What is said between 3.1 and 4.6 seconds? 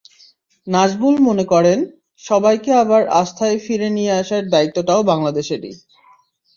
আস্থায় ফিরে নিয়ে আসার